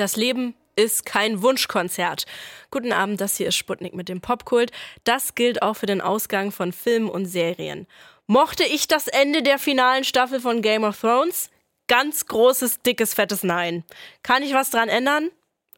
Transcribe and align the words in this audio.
Das 0.00 0.16
Leben 0.16 0.54
ist 0.76 1.04
kein 1.04 1.42
Wunschkonzert. 1.42 2.24
Guten 2.70 2.90
Abend, 2.90 3.20
das 3.20 3.36
hier 3.36 3.48
ist 3.48 3.56
Sputnik 3.56 3.92
mit 3.92 4.08
dem 4.08 4.22
Popkult. 4.22 4.72
Das 5.04 5.34
gilt 5.34 5.60
auch 5.60 5.74
für 5.74 5.84
den 5.84 6.00
Ausgang 6.00 6.52
von 6.52 6.72
Filmen 6.72 7.10
und 7.10 7.26
Serien. 7.26 7.86
Mochte 8.26 8.64
ich 8.64 8.88
das 8.88 9.08
Ende 9.08 9.42
der 9.42 9.58
finalen 9.58 10.04
Staffel 10.04 10.40
von 10.40 10.62
Game 10.62 10.84
of 10.84 10.98
Thrones? 10.98 11.50
Ganz 11.86 12.24
großes, 12.24 12.80
dickes, 12.80 13.12
fettes 13.12 13.42
Nein. 13.42 13.84
Kann 14.22 14.42
ich 14.42 14.54
was 14.54 14.70
dran 14.70 14.88
ändern? 14.88 15.28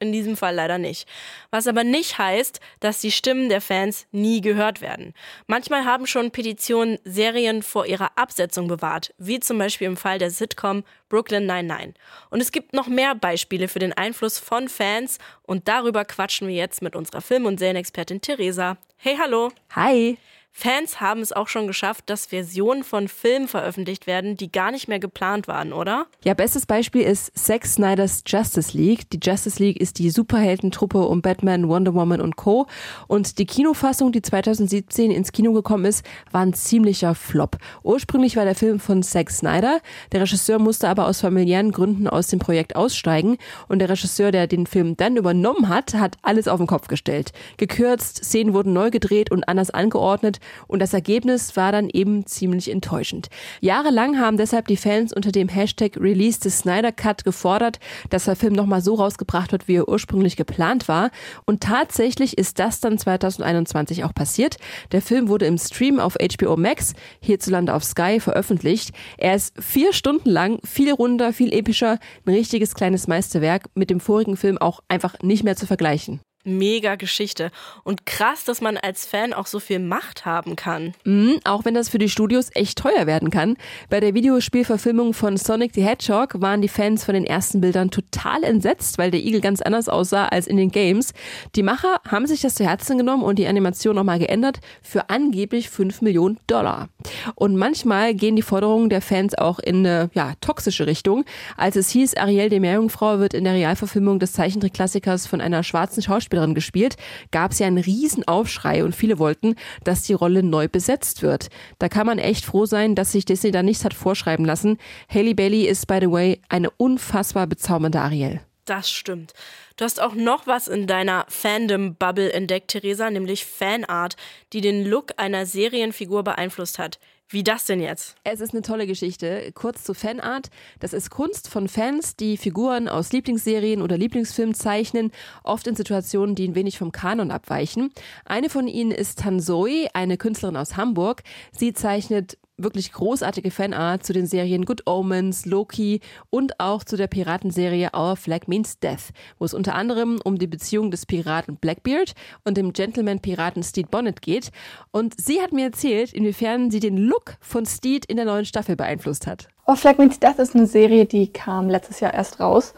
In 0.00 0.12
diesem 0.12 0.36
Fall 0.36 0.54
leider 0.54 0.78
nicht. 0.78 1.06
Was 1.50 1.66
aber 1.66 1.84
nicht 1.84 2.18
heißt, 2.18 2.60
dass 2.80 3.00
die 3.00 3.12
Stimmen 3.12 3.48
der 3.48 3.60
Fans 3.60 4.06
nie 4.10 4.40
gehört 4.40 4.80
werden. 4.80 5.14
Manchmal 5.46 5.84
haben 5.84 6.06
schon 6.06 6.30
Petitionen 6.30 6.98
Serien 7.04 7.62
vor 7.62 7.86
ihrer 7.86 8.10
Absetzung 8.16 8.66
bewahrt, 8.66 9.14
wie 9.18 9.38
zum 9.38 9.58
Beispiel 9.58 9.86
im 9.86 9.96
Fall 9.96 10.18
der 10.18 10.30
Sitcom 10.30 10.84
Brooklyn 11.08 11.46
99. 11.46 11.94
Und 12.30 12.40
es 12.40 12.50
gibt 12.50 12.72
noch 12.72 12.88
mehr 12.88 13.14
Beispiele 13.14 13.68
für 13.68 13.78
den 13.78 13.92
Einfluss 13.92 14.38
von 14.38 14.68
Fans 14.68 15.18
und 15.42 15.68
darüber 15.68 16.04
quatschen 16.04 16.48
wir 16.48 16.54
jetzt 16.54 16.82
mit 16.82 16.96
unserer 16.96 17.20
Film- 17.20 17.46
und 17.46 17.58
Serienexpertin 17.58 18.20
Theresa. 18.20 18.78
Hey, 18.96 19.16
hallo. 19.20 19.52
Hi. 19.74 20.18
Fans 20.52 21.00
haben 21.00 21.20
es 21.20 21.32
auch 21.32 21.48
schon 21.48 21.66
geschafft, 21.66 22.10
dass 22.10 22.26
Versionen 22.26 22.82
von 22.82 23.08
Filmen 23.08 23.48
veröffentlicht 23.48 24.06
werden, 24.06 24.36
die 24.36 24.50
gar 24.50 24.72
nicht 24.72 24.88
mehr 24.88 24.98
geplant 24.98 25.48
waren, 25.48 25.72
oder? 25.72 26.06
Ja, 26.24 26.34
bestes 26.34 26.66
Beispiel 26.66 27.02
ist 27.02 27.32
Zack 27.38 27.64
Snyder's 27.64 28.24
Justice 28.26 28.76
League. 28.76 29.08
Die 29.10 29.20
Justice 29.22 29.62
League 29.62 29.80
ist 29.80 29.98
die 29.98 30.10
Superheldentruppe 30.10 30.98
um 30.98 31.22
Batman, 31.22 31.68
Wonder 31.68 31.94
Woman 31.94 32.20
und 32.20 32.36
Co. 32.36 32.66
Und 33.06 33.38
die 33.38 33.46
Kinofassung, 33.46 34.12
die 34.12 34.22
2017 34.22 35.10
ins 35.10 35.32
Kino 35.32 35.52
gekommen 35.52 35.84
ist, 35.84 36.04
war 36.30 36.42
ein 36.42 36.52
ziemlicher 36.52 37.14
Flop. 37.14 37.56
Ursprünglich 37.82 38.36
war 38.36 38.44
der 38.44 38.56
Film 38.56 38.80
von 38.80 39.02
Zack 39.02 39.30
Snyder. 39.30 39.80
Der 40.12 40.20
Regisseur 40.20 40.58
musste 40.58 40.88
aber 40.88 41.06
aus 41.06 41.20
familiären 41.20 41.70
Gründen 41.70 42.08
aus 42.08 42.26
dem 42.26 42.40
Projekt 42.40 42.76
aussteigen. 42.76 43.38
Und 43.68 43.78
der 43.78 43.88
Regisseur, 43.88 44.32
der 44.32 44.46
den 44.46 44.66
Film 44.66 44.96
dann 44.96 45.16
übernommen 45.16 45.68
hat, 45.68 45.94
hat 45.94 46.16
alles 46.22 46.48
auf 46.48 46.58
den 46.58 46.66
Kopf 46.66 46.88
gestellt. 46.88 47.32
Gekürzt, 47.56 48.24
Szenen 48.24 48.52
wurden 48.52 48.72
neu 48.72 48.90
gedreht 48.90 49.30
und 49.30 49.48
anders 49.48 49.70
angeordnet 49.70 50.39
und 50.66 50.80
das 50.80 50.92
Ergebnis 50.92 51.56
war 51.56 51.72
dann 51.72 51.88
eben 51.90 52.26
ziemlich 52.26 52.70
enttäuschend. 52.70 53.28
Jahrelang 53.60 54.18
haben 54.18 54.36
deshalb 54.36 54.68
die 54.68 54.76
Fans 54.76 55.12
unter 55.12 55.32
dem 55.32 55.48
Hashtag 55.48 55.96
Release 55.96 56.38
the 56.42 56.50
Snyder 56.50 56.92
Cut 56.92 57.24
gefordert, 57.24 57.78
dass 58.08 58.24
der 58.24 58.36
Film 58.36 58.54
nochmal 58.54 58.80
so 58.80 58.94
rausgebracht 58.94 59.52
wird, 59.52 59.68
wie 59.68 59.76
er 59.76 59.88
ursprünglich 59.88 60.36
geplant 60.36 60.88
war. 60.88 61.10
Und 61.44 61.62
tatsächlich 61.62 62.38
ist 62.38 62.58
das 62.58 62.80
dann 62.80 62.98
2021 62.98 64.04
auch 64.04 64.14
passiert. 64.14 64.56
Der 64.92 65.02
Film 65.02 65.28
wurde 65.28 65.46
im 65.46 65.58
Stream 65.58 66.00
auf 66.00 66.16
HBO 66.16 66.56
Max, 66.56 66.94
hierzulande 67.20 67.74
auf 67.74 67.84
Sky, 67.84 68.20
veröffentlicht. 68.20 68.92
Er 69.18 69.34
ist 69.34 69.54
vier 69.60 69.92
Stunden 69.92 70.30
lang, 70.30 70.58
viel 70.64 70.92
runder, 70.92 71.32
viel 71.32 71.52
epischer, 71.52 71.98
ein 72.26 72.34
richtiges 72.34 72.74
kleines 72.74 73.06
Meisterwerk, 73.06 73.64
mit 73.74 73.90
dem 73.90 74.00
vorigen 74.00 74.36
Film 74.36 74.58
auch 74.58 74.80
einfach 74.88 75.16
nicht 75.22 75.44
mehr 75.44 75.56
zu 75.56 75.66
vergleichen 75.66 76.20
mega 76.44 76.96
Geschichte. 76.96 77.50
Und 77.84 78.06
krass, 78.06 78.44
dass 78.44 78.60
man 78.60 78.76
als 78.76 79.06
Fan 79.06 79.32
auch 79.32 79.46
so 79.46 79.60
viel 79.60 79.78
Macht 79.78 80.24
haben 80.24 80.56
kann. 80.56 80.94
Mhm, 81.04 81.40
auch 81.44 81.64
wenn 81.64 81.74
das 81.74 81.88
für 81.88 81.98
die 81.98 82.08
Studios 82.08 82.50
echt 82.54 82.78
teuer 82.78 83.06
werden 83.06 83.30
kann. 83.30 83.56
Bei 83.88 84.00
der 84.00 84.14
Videospielverfilmung 84.14 85.14
von 85.14 85.36
Sonic 85.36 85.72
the 85.74 85.82
Hedgehog 85.82 86.40
waren 86.40 86.62
die 86.62 86.68
Fans 86.68 87.04
von 87.04 87.14
den 87.14 87.24
ersten 87.24 87.60
Bildern 87.60 87.90
total 87.90 88.09
entsetzt, 88.42 88.98
weil 88.98 89.10
der 89.10 89.20
Igel 89.20 89.40
ganz 89.40 89.60
anders 89.60 89.88
aussah 89.88 90.26
als 90.26 90.46
in 90.46 90.56
den 90.56 90.70
Games. 90.70 91.12
Die 91.56 91.62
Macher 91.62 92.00
haben 92.08 92.26
sich 92.26 92.40
das 92.40 92.54
zu 92.54 92.64
Herzen 92.64 92.98
genommen 92.98 93.22
und 93.22 93.38
die 93.38 93.46
Animation 93.46 93.96
nochmal 93.96 94.18
geändert 94.18 94.60
für 94.82 95.10
angeblich 95.10 95.70
5 95.70 96.02
Millionen 96.02 96.38
Dollar. 96.46 96.88
Und 97.34 97.56
manchmal 97.56 98.14
gehen 98.14 98.36
die 98.36 98.42
Forderungen 98.42 98.88
der 98.88 99.02
Fans 99.02 99.36
auch 99.36 99.58
in 99.58 99.86
eine 99.86 100.10
ja, 100.14 100.34
toxische 100.40 100.86
Richtung. 100.86 101.24
Als 101.56 101.76
es 101.76 101.90
hieß, 101.90 102.16
Ariel 102.16 102.48
die 102.48 102.60
Meerjungfrau 102.60 103.18
wird 103.18 103.34
in 103.34 103.44
der 103.44 103.54
Realverfilmung 103.54 104.18
des 104.18 104.32
Zeichentrickklassikers 104.32 105.26
von 105.26 105.40
einer 105.40 105.62
schwarzen 105.62 106.02
Schauspielerin 106.02 106.30
Schauspielerin 106.30 106.54
gespielt, 106.54 106.96
gab 107.30 107.52
es 107.52 107.58
ja 107.58 107.66
einen 107.66 107.78
riesen 107.78 108.26
Aufschrei 108.26 108.84
und 108.84 108.94
viele 108.94 109.18
wollten, 109.18 109.54
dass 109.84 110.02
die 110.02 110.12
Rolle 110.12 110.42
neu 110.42 110.68
besetzt 110.68 111.22
wird. 111.22 111.48
Da 111.78 111.88
kann 111.88 112.06
man 112.06 112.18
echt 112.18 112.44
froh 112.44 112.66
sein, 112.66 112.94
dass 112.94 113.12
sich 113.12 113.24
Disney 113.24 113.50
da 113.50 113.62
nichts 113.62 113.84
hat 113.84 113.94
vorschreiben 113.94 114.44
lassen. 114.44 114.78
Haley 115.08 115.34
Bailey 115.34 115.66
ist, 115.66 115.86
by 115.86 115.98
the 116.00 116.10
way, 116.10 116.40
eine 116.48 116.70
unfassbar 116.70 117.46
bezaubernde 117.46 118.00
Ariel. 118.10 118.40
Das 118.64 118.90
stimmt. 118.90 119.32
Du 119.76 119.84
hast 119.84 120.00
auch 120.00 120.14
noch 120.14 120.46
was 120.46 120.68
in 120.68 120.86
deiner 120.86 121.24
Fandom-Bubble 121.28 122.32
entdeckt, 122.32 122.68
Theresa, 122.68 123.10
nämlich 123.10 123.44
Fanart, 123.44 124.16
die 124.52 124.60
den 124.60 124.84
Look 124.84 125.12
einer 125.16 125.46
Serienfigur 125.46 126.22
beeinflusst 126.22 126.78
hat. 126.78 126.98
Wie 127.28 127.44
das 127.44 127.64
denn 127.64 127.80
jetzt? 127.80 128.16
Es 128.24 128.40
ist 128.40 128.52
eine 128.52 128.62
tolle 128.62 128.88
Geschichte. 128.88 129.52
Kurz 129.54 129.84
zu 129.84 129.94
Fanart. 129.94 130.50
Das 130.80 130.92
ist 130.92 131.10
Kunst 131.10 131.48
von 131.48 131.68
Fans, 131.68 132.16
die 132.16 132.36
Figuren 132.36 132.88
aus 132.88 133.12
Lieblingsserien 133.12 133.82
oder 133.82 133.96
Lieblingsfilmen 133.96 134.54
zeichnen, 134.54 135.12
oft 135.44 135.68
in 135.68 135.76
Situationen, 135.76 136.34
die 136.34 136.48
ein 136.48 136.56
wenig 136.56 136.76
vom 136.76 136.90
Kanon 136.90 137.30
abweichen. 137.30 137.92
Eine 138.24 138.50
von 138.50 138.66
ihnen 138.66 138.90
ist 138.90 139.20
Tansoi, 139.20 139.88
eine 139.94 140.16
Künstlerin 140.16 140.56
aus 140.56 140.76
Hamburg. 140.76 141.22
Sie 141.52 141.72
zeichnet 141.72 142.36
wirklich 142.62 142.92
großartige 142.92 143.50
Fanart 143.50 144.04
zu 144.04 144.12
den 144.12 144.26
Serien 144.26 144.64
Good 144.64 144.86
Omens, 144.86 145.46
Loki 145.46 146.00
und 146.30 146.58
auch 146.60 146.84
zu 146.84 146.96
der 146.96 147.06
Piratenserie 147.06 147.90
Our 147.96 148.16
Flag 148.16 148.46
Means 148.46 148.78
Death, 148.78 149.10
wo 149.38 149.44
es 149.44 149.54
unter 149.54 149.74
anderem 149.74 150.20
um 150.24 150.38
die 150.38 150.46
Beziehung 150.46 150.90
des 150.90 151.06
Piraten 151.06 151.56
Blackbeard 151.56 152.12
und 152.44 152.56
dem 152.56 152.72
Gentleman-Piraten 152.72 153.62
Steed 153.62 153.90
Bonnet 153.90 154.22
geht. 154.22 154.50
Und 154.90 155.20
sie 155.20 155.40
hat 155.40 155.52
mir 155.52 155.66
erzählt, 155.66 156.12
inwiefern 156.12 156.70
sie 156.70 156.80
den 156.80 156.96
Look 156.96 157.36
von 157.40 157.66
Steed 157.66 158.04
in 158.06 158.16
der 158.16 158.26
neuen 158.26 158.44
Staffel 158.44 158.76
beeinflusst 158.76 159.26
hat. 159.26 159.48
Our 159.66 159.76
Flag 159.76 159.98
Means 159.98 160.18
Death 160.18 160.38
ist 160.38 160.54
eine 160.54 160.66
Serie, 160.66 161.06
die 161.06 161.32
kam 161.32 161.68
letztes 161.68 162.00
Jahr 162.00 162.14
erst 162.14 162.40
raus. 162.40 162.74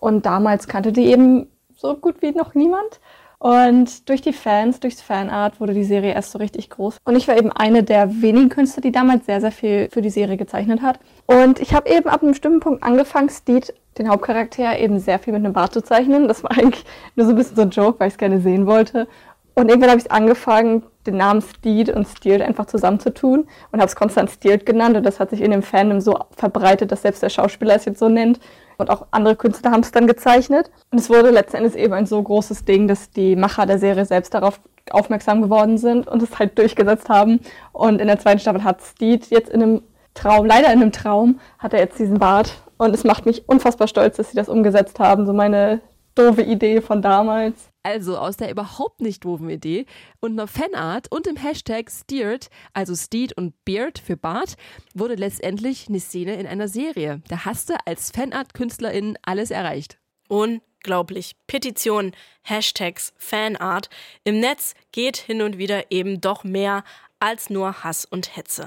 Und 0.00 0.26
damals 0.26 0.68
kannte 0.68 0.92
die 0.92 1.06
eben 1.06 1.48
so 1.74 1.94
gut 1.96 2.22
wie 2.22 2.32
noch 2.32 2.54
niemand. 2.54 3.00
Und 3.44 4.08
durch 4.08 4.22
die 4.22 4.32
Fans, 4.32 4.80
durchs 4.80 5.02
Fanart 5.02 5.60
wurde 5.60 5.74
die 5.74 5.84
Serie 5.84 6.14
erst 6.14 6.30
so 6.30 6.38
richtig 6.38 6.70
groß. 6.70 6.96
Und 7.04 7.14
ich 7.14 7.28
war 7.28 7.36
eben 7.36 7.52
eine 7.52 7.82
der 7.82 8.22
wenigen 8.22 8.48
Künstler, 8.48 8.80
die 8.80 8.90
damals 8.90 9.26
sehr, 9.26 9.42
sehr 9.42 9.52
viel 9.52 9.90
für 9.92 10.00
die 10.00 10.08
Serie 10.08 10.38
gezeichnet 10.38 10.80
hat. 10.80 10.98
Und 11.26 11.60
ich 11.60 11.74
habe 11.74 11.90
eben 11.90 12.08
ab 12.08 12.22
einem 12.22 12.30
bestimmten 12.30 12.60
Punkt 12.60 12.82
angefangen, 12.82 13.28
Steed, 13.28 13.74
den 13.98 14.08
Hauptcharakter, 14.08 14.78
eben 14.78 14.98
sehr 14.98 15.18
viel 15.18 15.34
mit 15.34 15.44
einem 15.44 15.52
Bart 15.52 15.74
zu 15.74 15.82
zeichnen. 15.82 16.26
Das 16.26 16.42
war 16.42 16.52
eigentlich 16.52 16.86
nur 17.16 17.26
so 17.26 17.32
ein 17.34 17.36
bisschen 17.36 17.56
so 17.56 17.60
ein 17.60 17.68
Joke, 17.68 18.00
weil 18.00 18.08
ich 18.08 18.14
es 18.14 18.18
gerne 18.18 18.40
sehen 18.40 18.64
wollte. 18.66 19.06
Und 19.52 19.68
irgendwann 19.68 19.90
habe 19.90 20.00
ich 20.00 20.10
angefangen, 20.10 20.82
den 21.06 21.18
Namen 21.18 21.42
Steed 21.42 21.90
und 21.90 22.08
Steeled 22.08 22.40
einfach 22.40 22.64
zusammenzutun 22.64 23.46
und 23.72 23.78
habe 23.78 23.88
es 23.88 23.94
konstant 23.94 24.30
Steeled 24.30 24.64
genannt. 24.64 24.96
Und 24.96 25.04
das 25.04 25.20
hat 25.20 25.28
sich 25.28 25.42
in 25.42 25.50
dem 25.50 25.62
Fandom 25.62 26.00
so 26.00 26.18
verbreitet, 26.34 26.90
dass 26.90 27.02
selbst 27.02 27.22
der 27.22 27.28
Schauspieler 27.28 27.74
es 27.74 27.84
jetzt 27.84 27.98
so 27.98 28.08
nennt. 28.08 28.40
Und 28.78 28.90
auch 28.90 29.06
andere 29.10 29.36
Künstler 29.36 29.70
haben 29.70 29.80
es 29.80 29.92
dann 29.92 30.06
gezeichnet. 30.06 30.70
Und 30.90 30.98
es 30.98 31.10
wurde 31.10 31.30
letzten 31.30 31.58
Endes 31.58 31.74
eben 31.74 31.92
ein 31.92 32.06
so 32.06 32.22
großes 32.22 32.64
Ding, 32.64 32.88
dass 32.88 33.10
die 33.10 33.36
Macher 33.36 33.66
der 33.66 33.78
Serie 33.78 34.04
selbst 34.04 34.34
darauf 34.34 34.60
aufmerksam 34.90 35.42
geworden 35.42 35.78
sind 35.78 36.06
und 36.08 36.22
es 36.22 36.38
halt 36.38 36.58
durchgesetzt 36.58 37.08
haben. 37.08 37.40
Und 37.72 38.00
in 38.00 38.06
der 38.06 38.18
zweiten 38.18 38.40
Staffel 38.40 38.64
hat 38.64 38.82
Steed 38.82 39.30
jetzt 39.30 39.50
in 39.50 39.62
einem 39.62 39.82
Traum, 40.14 40.46
leider 40.46 40.72
in 40.72 40.80
einem 40.80 40.92
Traum, 40.92 41.40
hat 41.58 41.72
er 41.72 41.80
jetzt 41.80 41.98
diesen 41.98 42.18
Bart. 42.18 42.54
Und 42.76 42.94
es 42.94 43.04
macht 43.04 43.26
mich 43.26 43.48
unfassbar 43.48 43.88
stolz, 43.88 44.16
dass 44.16 44.30
sie 44.30 44.36
das 44.36 44.48
umgesetzt 44.48 44.98
haben. 44.98 45.26
So 45.26 45.32
meine 45.32 45.80
doofe 46.14 46.42
Idee 46.42 46.80
von 46.80 47.02
damals. 47.02 47.70
Also 47.82 48.16
aus 48.16 48.36
der 48.36 48.50
überhaupt 48.50 49.00
nicht 49.00 49.24
doofen 49.24 49.50
Idee 49.50 49.84
und 50.20 50.32
einer 50.32 50.46
Fanart 50.46 51.10
und 51.12 51.26
dem 51.26 51.36
Hashtag 51.36 51.90
Steered, 51.90 52.48
also 52.72 52.94
Steed 52.94 53.36
und 53.36 53.52
Beard 53.64 53.98
für 53.98 54.16
Bart, 54.16 54.54
wurde 54.94 55.16
letztendlich 55.16 55.88
eine 55.88 56.00
Szene 56.00 56.36
in 56.36 56.46
einer 56.46 56.68
Serie. 56.68 57.20
Da 57.28 57.44
hast 57.44 57.68
du 57.68 57.74
als 57.84 58.10
Fanart-Künstlerin 58.10 59.18
alles 59.22 59.50
erreicht. 59.50 59.98
Unglaublich. 60.28 61.36
Petitionen, 61.46 62.12
Hashtags, 62.42 63.12
Fanart. 63.18 63.90
Im 64.24 64.40
Netz 64.40 64.74
geht 64.92 65.18
hin 65.18 65.42
und 65.42 65.58
wieder 65.58 65.90
eben 65.90 66.22
doch 66.22 66.44
mehr 66.44 66.84
als 67.20 67.50
nur 67.50 67.84
Hass 67.84 68.04
und 68.04 68.36
Hetze. 68.36 68.62